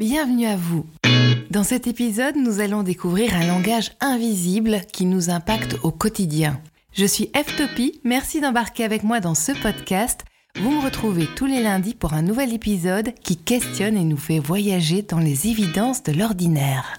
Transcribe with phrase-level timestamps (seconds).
[0.00, 0.86] Bienvenue à vous.
[1.50, 6.58] Dans cet épisode, nous allons découvrir un langage invisible qui nous impacte au quotidien.
[6.94, 10.22] Je suis F-Topie, merci d'embarquer avec moi dans ce podcast.
[10.58, 14.38] Vous me retrouvez tous les lundis pour un nouvel épisode qui questionne et nous fait
[14.38, 16.98] voyager dans les évidences de l'ordinaire.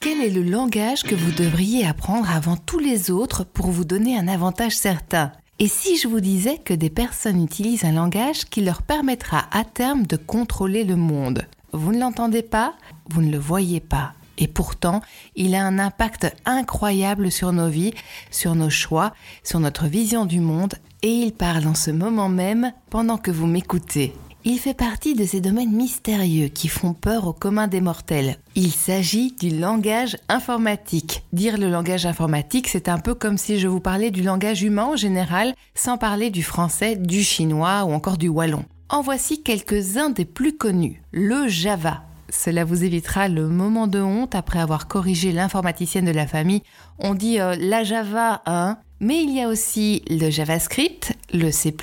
[0.00, 4.18] Quel est le langage que vous devriez apprendre avant tous les autres pour vous donner
[4.18, 5.30] un avantage certain?
[5.60, 9.62] Et si je vous disais que des personnes utilisent un langage qui leur permettra à
[9.62, 11.46] terme de contrôler le monde?
[11.74, 12.74] Vous ne l'entendez pas
[13.10, 15.00] Vous ne le voyez pas et pourtant,
[15.36, 17.94] il a un impact incroyable sur nos vies,
[18.32, 22.72] sur nos choix, sur notre vision du monde, et il parle en ce moment même
[22.90, 24.12] pendant que vous m'écoutez.
[24.46, 28.36] Il fait partie de ces domaines mystérieux qui font peur au commun des mortels.
[28.56, 31.22] Il s'agit du langage informatique.
[31.32, 34.84] Dire le langage informatique, c'est un peu comme si je vous parlais du langage humain
[34.84, 38.64] en général, sans parler du français, du chinois ou encore du wallon.
[38.94, 41.02] En voici quelques-uns des plus connus.
[41.10, 42.04] Le Java.
[42.30, 46.62] Cela vous évitera le moment de honte après avoir corrigé l'informaticienne de la famille.
[47.00, 51.74] On dit euh, la Java 1, mais il y a aussi le JavaScript, le C++,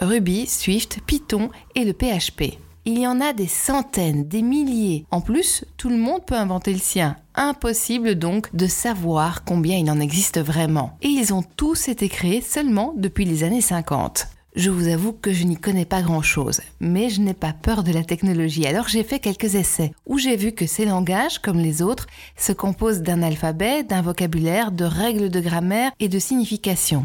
[0.00, 2.56] Ruby, Swift, Python et le PHP.
[2.84, 5.06] Il y en a des centaines, des milliers.
[5.10, 7.16] En plus, tout le monde peut inventer le sien.
[7.34, 10.96] Impossible donc de savoir combien il en existe vraiment.
[11.02, 14.28] Et ils ont tous été créés seulement depuis les années 50.
[14.56, 17.92] Je vous avoue que je n'y connais pas grand-chose, mais je n'ai pas peur de
[17.92, 21.82] la technologie, alors j'ai fait quelques essais, où j'ai vu que ces langages, comme les
[21.82, 27.04] autres, se composent d'un alphabet, d'un vocabulaire, de règles de grammaire et de signification.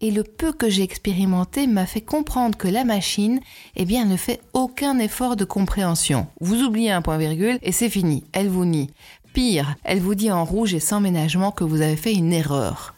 [0.00, 3.40] Et le peu que j'ai expérimenté m'a fait comprendre que la machine,
[3.76, 6.26] eh bien, ne fait aucun effort de compréhension.
[6.40, 8.90] Vous oubliez un point virgule et c'est fini, elle vous nie.
[9.34, 12.94] Pire, elle vous dit en rouge et sans ménagement que vous avez fait une erreur.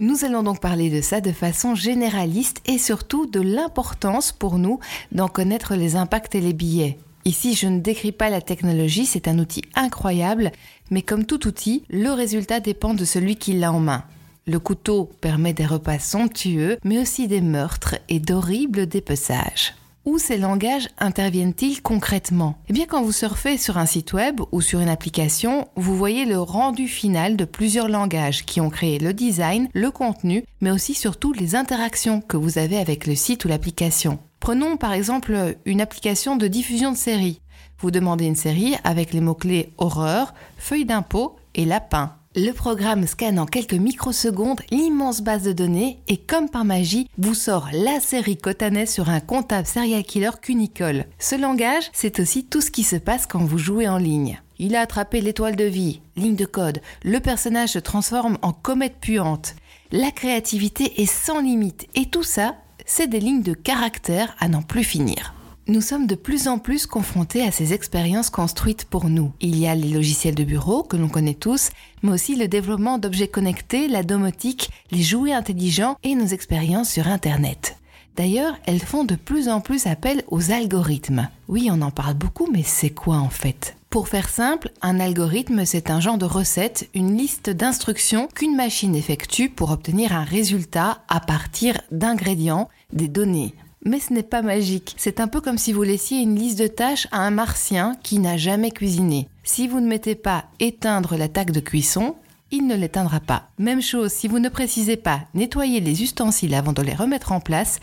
[0.00, 4.80] Nous allons donc parler de ça de façon généraliste et surtout de l'importance pour nous
[5.12, 6.98] d'en connaître les impacts et les billets.
[7.24, 10.50] Ici, je ne décris pas la technologie, c'est un outil incroyable,
[10.90, 14.02] mais comme tout outil, le résultat dépend de celui qui l'a en main.
[14.46, 19.74] Le couteau permet des repas somptueux, mais aussi des meurtres et d'horribles dépeçages.
[20.04, 22.58] Où ces langages interviennent-ils concrètement?
[22.68, 26.26] Eh bien, quand vous surfez sur un site web ou sur une application, vous voyez
[26.26, 30.92] le rendu final de plusieurs langages qui ont créé le design, le contenu, mais aussi
[30.92, 34.18] surtout les interactions que vous avez avec le site ou l'application.
[34.40, 37.40] Prenons par exemple une application de diffusion de séries.
[37.78, 42.14] Vous demandez une série avec les mots-clés horreur, feuille d'impôt et lapin.
[42.36, 47.32] Le programme scanne en quelques microsecondes l'immense base de données et comme par magie, vous
[47.32, 51.04] sort la série Cotanet sur un comptable serial killer cunicole.
[51.20, 54.40] Ce langage, c'est aussi tout ce qui se passe quand vous jouez en ligne.
[54.58, 58.96] Il a attrapé l'étoile de vie, ligne de code, le personnage se transforme en comète
[59.00, 59.54] puante.
[59.92, 64.62] La créativité est sans limite et tout ça, c'est des lignes de caractère à n'en
[64.62, 65.34] plus finir.
[65.66, 69.32] Nous sommes de plus en plus confrontés à ces expériences construites pour nous.
[69.40, 71.70] Il y a les logiciels de bureau que l'on connaît tous,
[72.04, 77.08] mais aussi le développement d'objets connectés, la domotique, les jouets intelligents et nos expériences sur
[77.08, 77.76] Internet.
[78.16, 81.28] D'ailleurs, elles font de plus en plus appel aux algorithmes.
[81.48, 83.76] Oui, on en parle beaucoup, mais c'est quoi en fait?
[83.90, 88.94] Pour faire simple, un algorithme, c'est un genre de recette, une liste d'instructions qu'une machine
[88.94, 94.94] effectue pour obtenir un résultat à partir d'ingrédients, des données, mais ce n'est pas magique.
[94.96, 98.18] C'est un peu comme si vous laissiez une liste de tâches à un martien qui
[98.18, 99.28] n'a jamais cuisiné.
[99.44, 102.16] Si vous ne mettez pas éteindre la taque de cuisson,
[102.50, 103.48] il ne l'éteindra pas.
[103.58, 107.40] Même chose, si vous ne précisez pas nettoyer les ustensiles avant de les remettre en
[107.40, 107.80] place,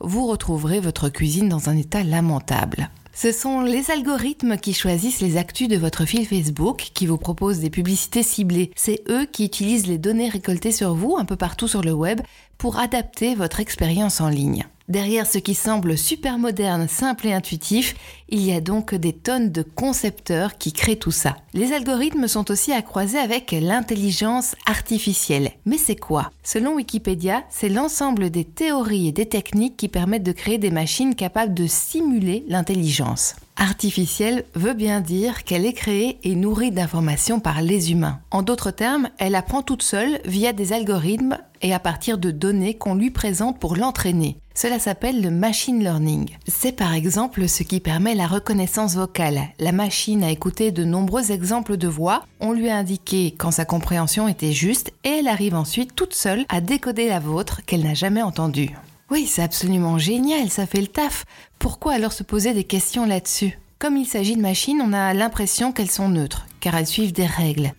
[0.00, 2.90] vous retrouverez votre cuisine dans un état lamentable.
[3.12, 7.60] Ce sont les algorithmes qui choisissent les actus de votre fil Facebook, qui vous proposent
[7.60, 8.72] des publicités ciblées.
[8.74, 12.20] C'est eux qui utilisent les données récoltées sur vous un peu partout sur le web
[12.58, 14.66] pour adapter votre expérience en ligne.
[14.88, 17.94] Derrière ce qui semble super moderne, simple et intuitif,
[18.28, 21.36] il y a donc des tonnes de concepteurs qui créent tout ça.
[21.54, 25.52] Les algorithmes sont aussi à croiser avec l'intelligence artificielle.
[25.64, 26.30] Mais c'est quoi?
[26.42, 31.14] Selon Wikipédia, c'est l'ensemble des théories et des techniques qui permettent de créer des machines
[31.14, 33.36] capables de simuler l'intelligence.
[33.56, 38.20] Artificielle veut bien dire qu'elle est créée et nourrie d'informations par les humains.
[38.30, 42.74] En d'autres termes, elle apprend toute seule via des algorithmes et à partir de données
[42.74, 44.36] qu'on lui présente pour l'entraîner.
[44.54, 46.30] Cela s'appelle le machine learning.
[46.46, 49.42] C'est par exemple ce qui permet la reconnaissance vocale.
[49.58, 53.64] La machine a écouté de nombreux exemples de voix, on lui a indiqué quand sa
[53.64, 57.94] compréhension était juste et elle arrive ensuite toute seule à décoder la vôtre qu'elle n'a
[57.94, 58.70] jamais entendue.
[59.10, 61.24] Oui, c'est absolument génial, ça fait le taf.
[61.58, 63.58] Pourquoi alors se poser des questions là-dessus?
[63.78, 67.26] Comme il s'agit de machines, on a l'impression qu'elles sont neutres, car elles suivent des
[67.26, 67.72] règles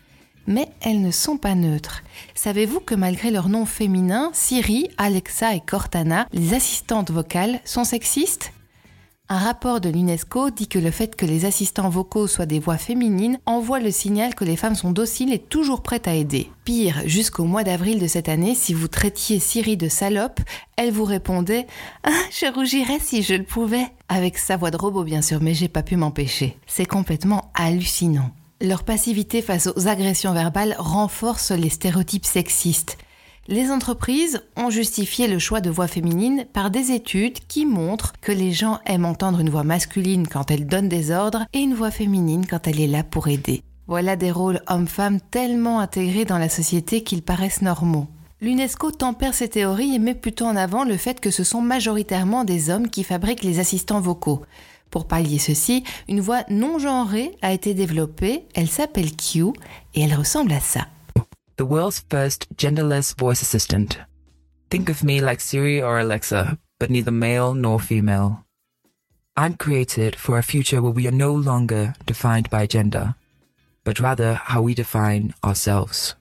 [0.48, 2.04] mais elles ne sont pas neutres.
[2.34, 8.52] Savez-vous que malgré leur nom féminin, Siri, Alexa et Cortana, les assistantes vocales sont sexistes?
[9.28, 12.78] Un rapport de l'UNESCO dit que le fait que les assistants vocaux soient des voix
[12.78, 16.52] féminines envoie le signal que les femmes sont dociles et toujours prêtes à aider.
[16.64, 20.42] Pire, jusqu'au mois d'avril de cette année, si vous traitiez Siri de salope,
[20.78, 21.66] elle vous répondait
[22.04, 25.56] ah, Je rougirais si je le pouvais avec sa voix de robot bien sûr, mais
[25.56, 26.56] j'ai pas pu m'empêcher.
[26.68, 28.30] C'est complètement hallucinant.
[28.62, 33.00] Leur passivité face aux agressions verbales renforce les stéréotypes sexistes.
[33.48, 38.32] Les entreprises ont justifié le choix de voix féminine par des études qui montrent que
[38.32, 41.92] les gens aiment entendre une voix masculine quand elle donne des ordres et une voix
[41.92, 43.62] féminine quand elle est là pour aider.
[43.86, 48.08] Voilà des rôles hommes-femmes tellement intégrés dans la société qu'ils paraissent normaux.
[48.42, 52.46] L'UNESCO tempère ces théories et met plutôt en avant le fait que ce sont majoritairement
[52.46, 54.42] des hommes qui fabriquent les assistants vocaux.
[54.90, 59.50] Pour pallier ceci, une voix non genrée a été développée, elle s'appelle Q
[59.94, 60.88] et elle ressemble à ça.
[61.58, 63.98] The world's first genderless voice assistant.
[64.70, 68.46] Think of me like Siri or Alexa, but neither male nor female.
[69.38, 73.16] I'm created for a future where we are no longer defined by gender,
[73.84, 76.16] but rather how we define ourselves.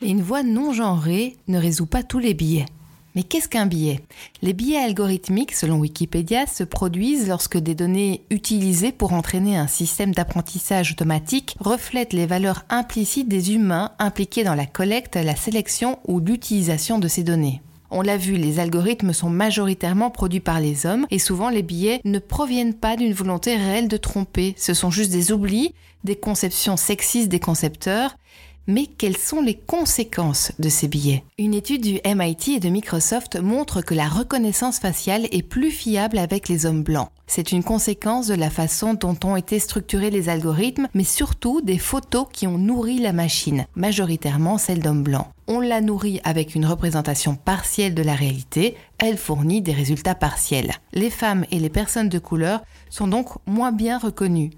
[0.00, 2.66] Une voix non genrée ne résout pas tous les biais.
[3.14, 4.00] Mais qu'est-ce qu'un biais
[4.42, 10.12] Les biais algorithmiques, selon Wikipédia, se produisent lorsque des données utilisées pour entraîner un système
[10.12, 16.18] d'apprentissage automatique reflètent les valeurs implicites des humains impliqués dans la collecte, la sélection ou
[16.18, 17.62] l'utilisation de ces données.
[17.96, 22.00] On l'a vu, les algorithmes sont majoritairement produits par les hommes et souvent les biais
[22.04, 25.72] ne proviennent pas d'une volonté réelle de tromper, ce sont juste des oublis,
[26.02, 28.16] des conceptions sexistes des concepteurs
[28.66, 31.24] mais quelles sont les conséquences de ces billets?
[31.38, 36.18] Une étude du MIT et de Microsoft montre que la reconnaissance faciale est plus fiable
[36.18, 37.10] avec les hommes blancs.
[37.26, 41.78] C'est une conséquence de la façon dont ont été structurés les algorithmes, mais surtout des
[41.78, 45.28] photos qui ont nourri la machine, majoritairement celles d'hommes blancs.
[45.46, 50.72] On la nourrit avec une représentation partielle de la réalité, elle fournit des résultats partiels.
[50.92, 54.50] Les femmes et les personnes de couleur sont donc moins bien reconnues.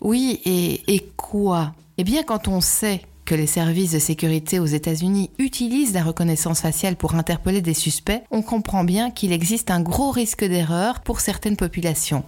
[0.00, 1.74] Oui, et, et quoi?
[1.98, 6.62] Eh bien, quand on sait que les services de sécurité aux États-Unis utilisent la reconnaissance
[6.62, 11.20] faciale pour interpeller des suspects, on comprend bien qu'il existe un gros risque d'erreur pour
[11.20, 12.24] certaines populations.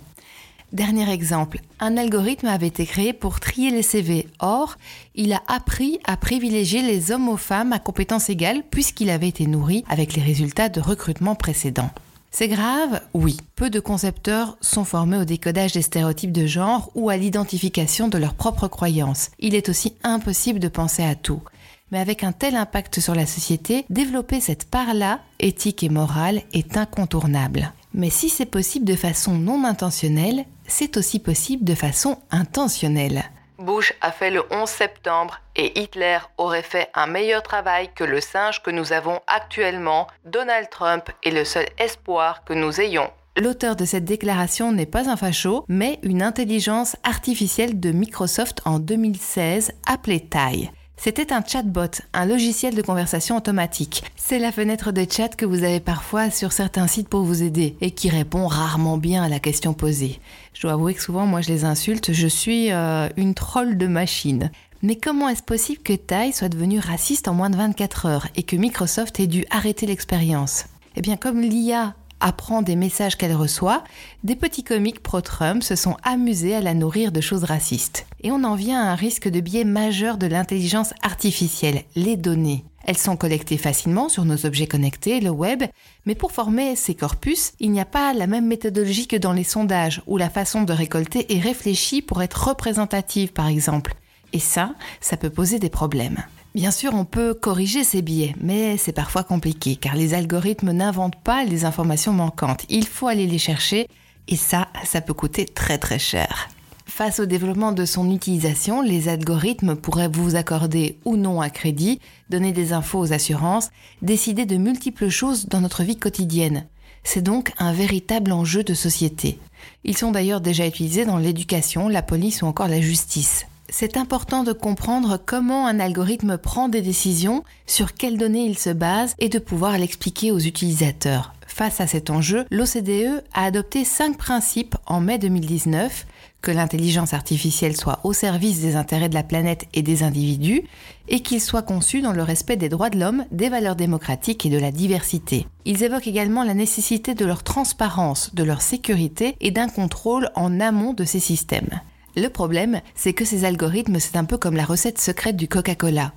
[0.72, 4.28] Dernier exemple, un algorithme avait été créé pour trier les CV.
[4.38, 4.76] Or,
[5.16, 9.48] il a appris à privilégier les hommes aux femmes à compétences égales puisqu'il avait été
[9.48, 11.90] nourri avec les résultats de recrutement précédents.
[12.34, 13.36] C'est grave Oui.
[13.56, 18.16] Peu de concepteurs sont formés au décodage des stéréotypes de genre ou à l'identification de
[18.16, 19.30] leurs propres croyances.
[19.38, 21.42] Il est aussi impossible de penser à tout.
[21.90, 26.78] Mais avec un tel impact sur la société, développer cette part-là, éthique et morale, est
[26.78, 27.70] incontournable.
[27.92, 33.24] Mais si c'est possible de façon non intentionnelle, c'est aussi possible de façon intentionnelle.
[33.62, 38.20] Bush a fait le 11 septembre et Hitler aurait fait un meilleur travail que le
[38.20, 40.08] singe que nous avons actuellement.
[40.24, 43.10] Donald Trump est le seul espoir que nous ayons.
[43.40, 48.78] L'auteur de cette déclaration n'est pas un facho, mais une intelligence artificielle de Microsoft en
[48.78, 50.70] 2016 appelée Tai.
[51.04, 54.04] C'était un chatbot, un logiciel de conversation automatique.
[54.14, 57.74] C'est la fenêtre de chat que vous avez parfois sur certains sites pour vous aider
[57.80, 60.20] et qui répond rarement bien à la question posée.
[60.54, 62.12] Je dois avouer que souvent, moi, je les insulte.
[62.12, 64.52] Je suis euh, une troll de machine.
[64.82, 68.44] Mais comment est-ce possible que Tai soit devenu raciste en moins de 24 heures et
[68.44, 70.66] que Microsoft ait dû arrêter l'expérience?
[70.94, 73.84] Eh bien, comme l'IA apprend des messages qu'elle reçoit,
[74.24, 78.06] des petits comiques pro-Trump se sont amusés à la nourrir de choses racistes.
[78.22, 82.64] Et on en vient à un risque de biais majeur de l'intelligence artificielle, les données.
[82.84, 85.62] Elles sont collectées facilement sur nos objets connectés, le web,
[86.04, 89.44] mais pour former ces corpus, il n'y a pas la même méthodologie que dans les
[89.44, 93.94] sondages, où la façon de récolter est réfléchie pour être représentative, par exemple.
[94.32, 96.24] Et ça, ça peut poser des problèmes.
[96.54, 101.22] Bien sûr, on peut corriger ces biais, mais c'est parfois compliqué, car les algorithmes n'inventent
[101.22, 102.66] pas les informations manquantes.
[102.68, 103.88] Il faut aller les chercher,
[104.28, 106.50] et ça, ça peut coûter très très cher.
[106.84, 112.00] Face au développement de son utilisation, les algorithmes pourraient vous accorder ou non un crédit,
[112.28, 113.70] donner des infos aux assurances,
[114.02, 116.66] décider de multiples choses dans notre vie quotidienne.
[117.02, 119.38] C'est donc un véritable enjeu de société.
[119.84, 123.46] Ils sont d'ailleurs déjà utilisés dans l'éducation, la police ou encore la justice.
[123.74, 128.68] C'est important de comprendre comment un algorithme prend des décisions, sur quelles données il se
[128.68, 131.32] base et de pouvoir l'expliquer aux utilisateurs.
[131.46, 136.06] Face à cet enjeu, l'OCDE a adopté cinq principes en mai 2019
[136.42, 140.64] que l'intelligence artificielle soit au service des intérêts de la planète et des individus,
[141.08, 144.50] et qu'il soit conçu dans le respect des droits de l'homme, des valeurs démocratiques et
[144.50, 145.46] de la diversité.
[145.64, 150.60] Ils évoquent également la nécessité de leur transparence, de leur sécurité et d'un contrôle en
[150.60, 151.80] amont de ces systèmes.
[152.16, 156.12] Le problème, c'est que ces algorithmes, c'est un peu comme la recette secrète du Coca-Cola.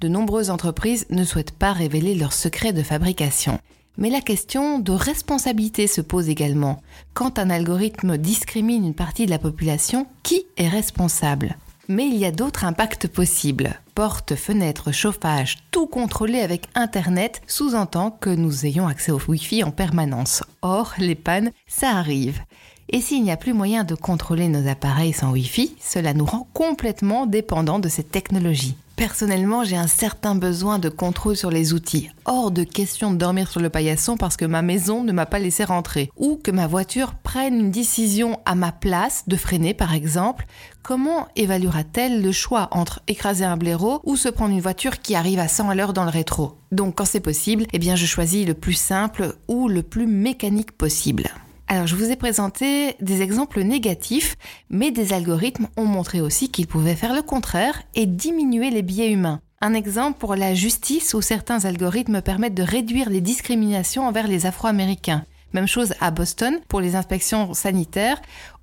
[0.00, 3.58] De nombreuses entreprises ne souhaitent pas révéler leur secret de fabrication.
[3.96, 6.82] Mais la question de responsabilité se pose également.
[7.14, 11.56] Quand un algorithme discrimine une partie de la population, qui est responsable?
[11.88, 13.80] Mais il y a d'autres impacts possibles.
[13.94, 19.70] Portes, fenêtres, chauffage, tout contrôlé avec Internet sous-entend que nous ayons accès au Wi-Fi en
[19.70, 20.44] permanence.
[20.60, 22.42] Or, les pannes, ça arrive.
[22.90, 26.48] Et s'il n'y a plus moyen de contrôler nos appareils sans Wi-Fi, cela nous rend
[26.54, 28.76] complètement dépendants de cette technologie.
[28.96, 32.10] Personnellement, j'ai un certain besoin de contrôle sur les outils.
[32.24, 35.38] Hors de question de dormir sur le paillasson parce que ma maison ne m'a pas
[35.38, 36.10] laissé rentrer.
[36.16, 40.46] Ou que ma voiture prenne une décision à ma place, de freiner par exemple.
[40.82, 45.38] Comment évaluera-t-elle le choix entre écraser un blaireau ou se prendre une voiture qui arrive
[45.38, 46.56] à 100 à l'heure dans le rétro?
[46.72, 50.72] Donc quand c'est possible, eh bien je choisis le plus simple ou le plus mécanique
[50.72, 51.30] possible.
[51.70, 54.36] Alors je vous ai présenté des exemples négatifs,
[54.70, 59.12] mais des algorithmes ont montré aussi qu'ils pouvaient faire le contraire et diminuer les biais
[59.12, 59.42] humains.
[59.60, 64.46] Un exemple pour la justice où certains algorithmes permettent de réduire les discriminations envers les
[64.46, 65.24] Afro-Américains.
[65.52, 68.22] Même chose à Boston pour les inspections sanitaires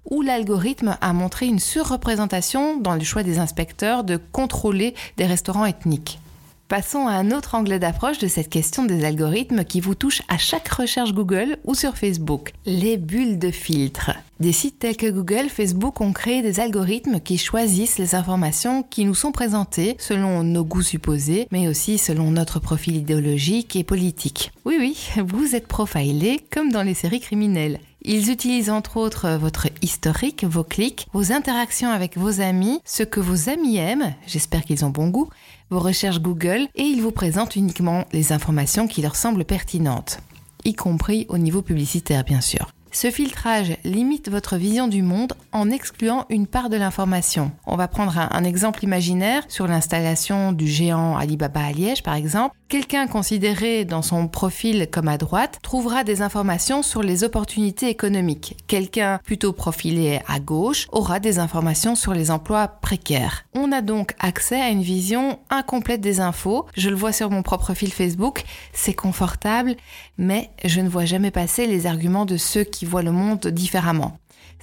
[0.09, 5.65] où l'algorithme a montré une surreprésentation dans le choix des inspecteurs de contrôler des restaurants
[5.65, 6.19] ethniques.
[6.67, 10.39] Passons à un autre angle d'approche de cette question des algorithmes qui vous touche à
[10.39, 12.53] chaque recherche Google ou sur Facebook.
[12.65, 14.09] Les bulles de filtre.
[14.39, 19.05] Des sites tels que Google, Facebook ont créé des algorithmes qui choisissent les informations qui
[19.05, 24.51] nous sont présentées selon nos goûts supposés, mais aussi selon notre profil idéologique et politique.
[24.65, 27.79] Oui oui, vous êtes profilé comme dans les séries criminelles.
[28.07, 33.19] Ils utilisent entre autres votre historique, vos clics, vos interactions avec vos amis, ce que
[33.19, 35.27] vos amis aiment, j'espère qu'ils ont bon goût,
[35.71, 40.19] vos recherches Google et ils vous présentent uniquement les informations qui leur semblent pertinentes,
[40.65, 42.67] y compris au niveau publicitaire bien sûr.
[42.95, 47.51] Ce filtrage limite votre vision du monde en excluant une part de l'information.
[47.65, 52.55] On va prendre un, exemple imaginaire sur l'installation du géant Alibaba à Liège par exemple.
[52.67, 58.57] Quelqu'un considéré dans son profil comme à droite trouvera des informations sur les opportunités économiques.
[58.65, 63.45] Quelqu'un plutôt profilé à gauche aura des informations sur les emplois précaires.
[63.53, 66.65] On a donc accès à une vision incomplète des infos.
[66.75, 68.43] Je le vois sur mon propre fil Facebook,
[68.73, 69.75] c'est confortable,
[70.17, 74.17] mais je ne vois jamais passer les arguments de ceux qui voient le monde différemment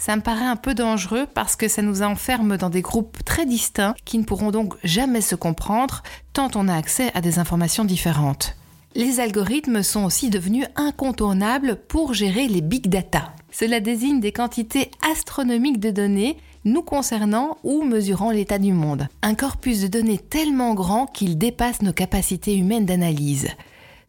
[0.05, 3.47] ça me paraît un peu dangereux parce que ça nous enferme dans des groupes très
[3.47, 7.85] distincts qui ne pourront donc jamais se comprendre tant on a accès à des informations
[7.85, 8.57] différentes.
[8.97, 13.33] Les algorithmes sont aussi devenus incontournables pour gérer les big data.
[13.53, 19.07] Cela désigne des quantités astronomiques de données nous concernant ou mesurant l'état du monde.
[19.23, 23.51] Un corpus de données tellement grand qu'il dépasse nos capacités humaines d'analyse.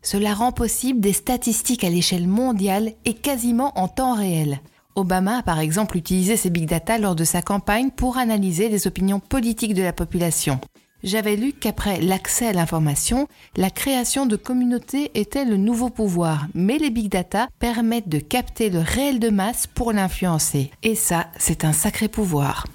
[0.01, 4.59] Cela rend possible des statistiques à l'échelle mondiale et quasiment en temps réel.
[4.95, 8.87] Obama a par exemple utilisé ces big data lors de sa campagne pour analyser les
[8.87, 10.59] opinions politiques de la population.
[11.03, 16.77] J'avais lu qu'après l'accès à l'information, la création de communautés était le nouveau pouvoir, mais
[16.77, 20.71] les big data permettent de capter le réel de masse pour l'influencer.
[20.81, 22.65] Et ça, c'est un sacré pouvoir.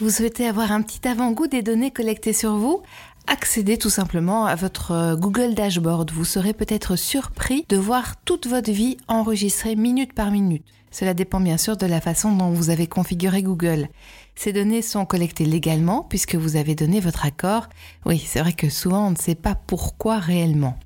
[0.00, 2.82] Vous souhaitez avoir un petit avant-goût des données collectées sur vous?
[3.26, 6.12] Accédez tout simplement à votre Google Dashboard.
[6.12, 10.64] Vous serez peut-être surpris de voir toute votre vie enregistrée minute par minute.
[10.98, 13.88] Cela dépend bien sûr de la façon dont vous avez configuré Google.
[14.34, 17.68] Ces données sont collectées légalement puisque vous avez donné votre accord.
[18.06, 20.78] Oui, c'est vrai que souvent on ne sait pas pourquoi réellement.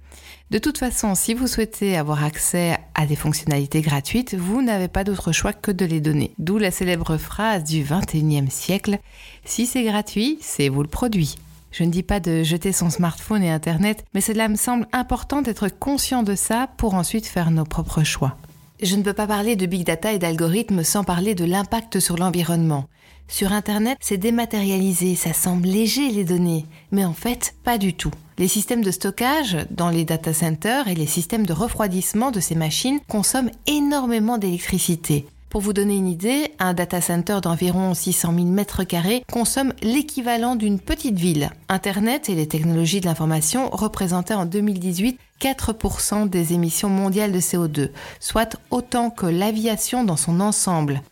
[0.50, 5.05] De toute façon, si vous souhaitez avoir accès à des fonctionnalités gratuites, vous n'avez pas
[5.05, 6.35] d'autre choix que de les donner.
[6.40, 8.99] D'où la célèbre phrase du 21e siècle,
[9.45, 11.37] si c'est gratuit, c'est vous le produit.
[11.71, 15.40] Je ne dis pas de jeter son smartphone et Internet, mais cela me semble important
[15.40, 18.37] d'être conscient de ça pour ensuite faire nos propres choix.
[18.82, 22.16] Je ne peux pas parler de big data et d'algorithmes sans parler de l'impact sur
[22.16, 22.87] l'environnement.
[23.28, 28.10] Sur Internet, c'est dématérialisé, ça semble léger les données, mais en fait, pas du tout.
[28.38, 32.54] Les systèmes de stockage dans les data centers et les systèmes de refroidissement de ces
[32.54, 35.26] machines consomment énormément d'électricité.
[35.50, 40.78] Pour vous donner une idée, un data center d'environ 600 000 m2 consomme l'équivalent d'une
[40.78, 41.50] petite ville.
[41.69, 47.90] Internet et les technologies de l'information représentaient en 2018 4% des émissions mondiales de CO2,
[48.21, 51.02] soit autant que l'aviation dans son ensemble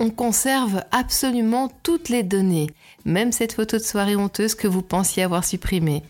[0.00, 2.68] on conserve absolument toutes les données,
[3.04, 6.02] même cette photo de soirée honteuse que vous pensiez avoir supprimée.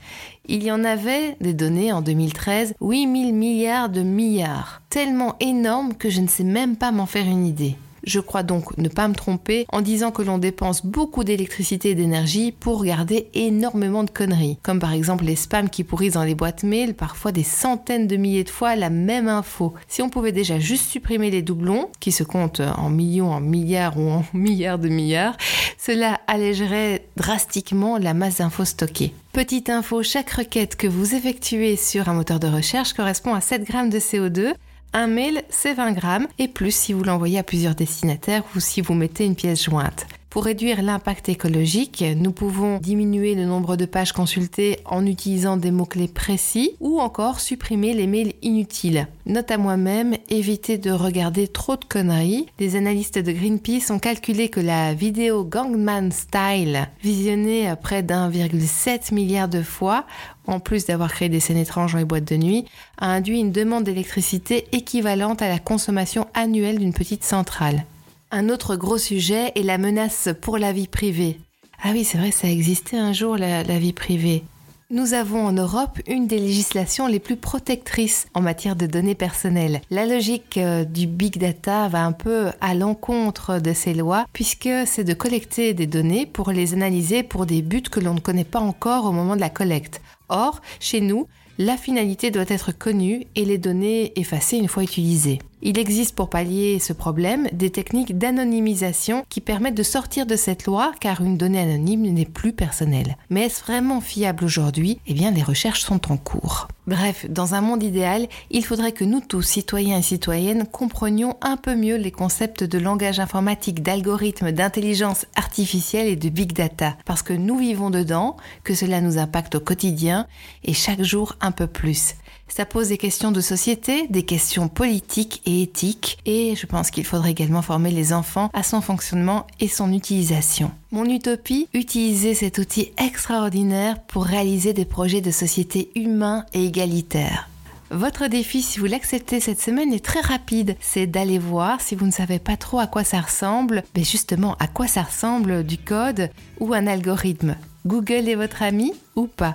[0.47, 6.11] Il y en avait des données en 2013, 8000 milliards de milliards, tellement énormes que
[6.11, 7.77] je ne sais même pas m'en faire une idée.
[8.05, 11.95] Je crois donc ne pas me tromper en disant que l'on dépense beaucoup d'électricité et
[11.95, 16.35] d'énergie pour garder énormément de conneries, comme par exemple les spams qui pourrissent dans les
[16.35, 19.75] boîtes mail parfois des centaines de milliers de fois la même info.
[19.89, 23.99] Si on pouvait déjà juste supprimer les doublons, qui se comptent en millions, en milliards
[23.99, 25.37] ou en milliards de milliards,
[25.79, 29.13] cela allégerait drastiquement la masse d'infos stockées.
[29.33, 33.65] Petite info, chaque requête que vous effectuez sur un moteur de recherche correspond à 7
[33.65, 34.55] grammes de CO2
[34.93, 38.81] Un mail, c'est 20 grammes et plus si vous l'envoyez à plusieurs destinataires ou si
[38.81, 40.07] vous mettez une pièce jointe.
[40.31, 45.73] Pour réduire l'impact écologique, nous pouvons diminuer le nombre de pages consultées en utilisant des
[45.73, 49.09] mots-clés précis ou encore supprimer les mails inutiles.
[49.27, 52.47] Note à moi-même, éviter de regarder trop de conneries.
[52.61, 59.49] Les analystes de Greenpeace ont calculé que la vidéo Gangman Style, visionnée près d'1,7 milliard
[59.49, 60.07] de fois,
[60.47, 62.67] en plus d'avoir créé des scènes étranges dans les boîtes de nuit,
[62.99, 67.85] a induit une demande d'électricité équivalente à la consommation annuelle d'une petite centrale.
[68.33, 71.41] Un autre gros sujet est la menace pour la vie privée.
[71.83, 74.45] Ah oui, c'est vrai, ça existait un jour, la, vie privée.
[74.89, 79.81] Nous avons en Europe une des législations les plus protectrices en matière de données personnelles.
[79.91, 84.69] La logique euh, du big data va un peu à l'encontre de ces lois puisque
[84.87, 88.45] c'est de collecter des données pour les analyser pour des buts que l'on ne connaît
[88.45, 90.03] pas encore au moment de la collecte.
[90.29, 91.27] Or, chez nous,
[91.59, 95.41] la finalité doit être connue et les données effacées une fois utilisées.
[95.63, 100.65] Il existe pour pallier ce problème des techniques d'anonymisation qui permettent de sortir de cette
[100.65, 103.19] loi car une donnée anonyme n'est plus personnelle.
[103.29, 105.01] Mais est-ce vraiment fiable aujourd'hui?
[105.07, 106.69] Eh bien, les recherches sont en cours.
[106.87, 111.59] Bref, dans un monde idéal, il faudrait que nous tous, citoyens et citoyennes, comprenions un
[111.59, 116.97] peu mieux les concepts de langage informatique, d'algorithmes, d'intelligence artificielle et de big data.
[117.05, 120.27] Parce que nous vivons dedans, que cela nous impacte au quotidien
[120.65, 122.15] et chaque jour un peu plus.
[122.51, 127.05] Ça pose des questions de société, des questions politiques et éthiques, et je pense qu'il
[127.05, 130.73] faudrait également former les enfants à son fonctionnement et son utilisation.
[130.91, 137.49] Mon utopie, utiliser cet outil extraordinaire pour réaliser des projets de société humains et égalitaires.
[137.93, 140.77] Votre défi, si vous l'acceptez cette semaine, est très rapide.
[140.81, 144.57] C'est d'aller voir, si vous ne savez pas trop à quoi ça ressemble, mais justement
[144.59, 147.57] à quoi ça ressemble du code ou un algorithme.
[147.87, 149.55] Google est votre ami ou pas?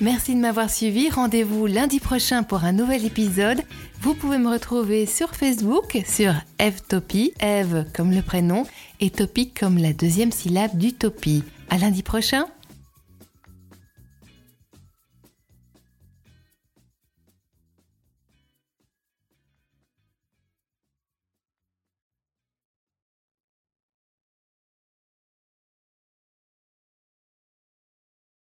[0.00, 1.08] Merci de m'avoir suivi.
[1.08, 3.62] Rendez-vous lundi prochain pour un nouvel épisode.
[4.00, 8.66] Vous pouvez me retrouver sur Facebook sur Evtopie, Eve comme le prénom
[9.00, 11.44] et Topic comme la deuxième syllabe d'utopie.
[11.70, 12.46] À lundi prochain.